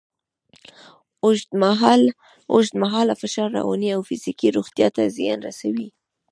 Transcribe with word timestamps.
اوږدمهاله 2.53 3.13
فشار 3.21 3.49
رواني 3.57 3.89
او 3.95 4.01
فزیکي 4.09 4.47
روغتیا 4.57 4.87
ته 4.95 5.01
زیان 5.17 5.39
رسوي. 5.47 5.87